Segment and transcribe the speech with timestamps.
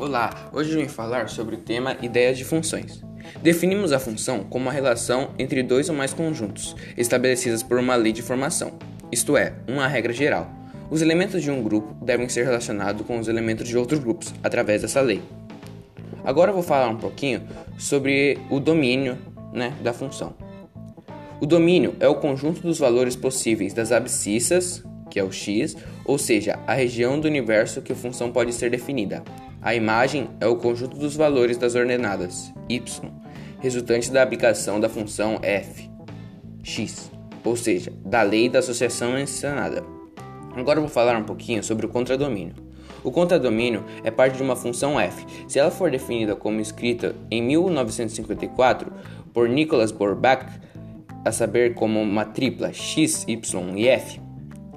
[0.00, 3.02] Olá, hoje vim falar sobre o tema Ideias de funções.
[3.42, 8.10] Definimos a função como a relação entre dois ou mais conjuntos, estabelecidas por uma lei
[8.10, 8.72] de formação,
[9.12, 10.50] isto é, uma regra geral.
[10.90, 14.80] Os elementos de um grupo devem ser relacionados com os elementos de outros grupos, através
[14.80, 15.20] dessa lei.
[16.24, 17.42] Agora vou falar um pouquinho
[17.76, 19.18] sobre o domínio
[19.52, 20.32] né, da função.
[21.42, 25.76] O domínio é o conjunto dos valores possíveis das abscissas, que é o x,
[26.06, 29.22] ou seja, a região do universo que a função pode ser definida.
[29.62, 32.80] A imagem é o conjunto dos valores das ordenadas y,
[33.60, 35.90] resultante da aplicação da função f,
[36.62, 37.12] x,
[37.44, 39.84] ou seja, da lei da associação mencionada.
[40.56, 42.54] Agora vou falar um pouquinho sobre o contradomínio.
[43.04, 45.26] O contradomínio é parte de uma função f.
[45.46, 48.90] Se ela for definida como escrita em 1954
[49.32, 50.46] por Nicholas Borbach,
[51.22, 54.20] a saber como uma tripla x, y e f,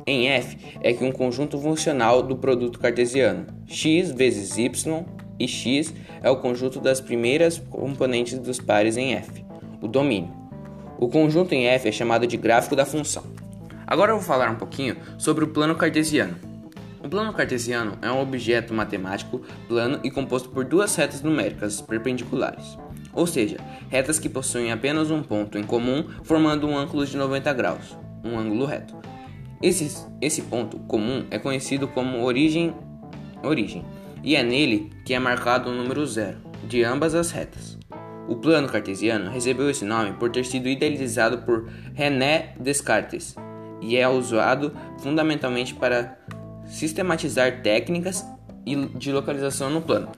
[0.05, 5.05] em f é que um conjunto funcional do produto cartesiano x vezes y
[5.39, 9.43] e x é o conjunto das primeiras componentes dos pares em f,
[9.81, 10.31] o domínio.
[10.97, 13.23] O conjunto em f é chamado de gráfico da função.
[13.85, 16.35] Agora eu vou falar um pouquinho sobre o plano cartesiano.
[17.03, 22.77] O plano cartesiano é um objeto matemático plano e composto por duas retas numéricas perpendiculares
[23.13, 23.57] ou seja,
[23.89, 28.37] retas que possuem apenas um ponto em comum, formando um ângulo de 90 graus, um
[28.37, 28.95] ângulo reto.
[29.63, 32.75] Esse, esse ponto comum é conhecido como origem,
[33.41, 33.85] origem,
[34.21, 37.77] e é nele que é marcado o número zero de ambas as retas.
[38.27, 43.37] O plano cartesiano recebeu esse nome por ter sido idealizado por René Descartes
[43.81, 46.17] e é usado fundamentalmente para
[46.65, 48.25] sistematizar técnicas
[48.97, 50.11] de localização no plano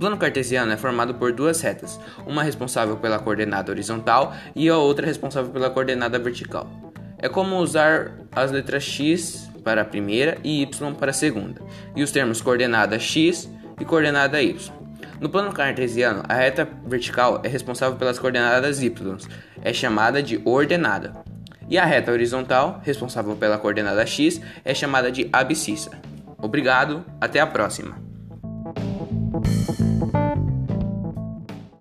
[0.00, 5.06] plano cartesiano é formado por duas retas, uma responsável pela coordenada horizontal e a outra
[5.06, 6.89] responsável pela coordenada vertical.
[7.22, 11.60] É como usar as letras x para a primeira e y para a segunda,
[11.94, 14.72] e os termos coordenada x e coordenada y.
[15.20, 19.18] No plano cartesiano, a reta vertical é responsável pelas coordenadas y,
[19.62, 21.12] é chamada de ordenada,
[21.68, 25.90] e a reta horizontal, responsável pela coordenada x, é chamada de abscissa.
[26.38, 27.98] Obrigado, até a próxima!